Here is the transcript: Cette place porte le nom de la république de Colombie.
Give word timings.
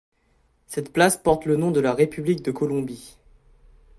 Cette 0.65 0.91
place 0.91 1.15
porte 1.15 1.45
le 1.45 1.57
nom 1.57 1.69
de 1.69 1.79
la 1.79 1.93
république 1.93 2.41
de 2.43 2.49
Colombie. 2.49 3.17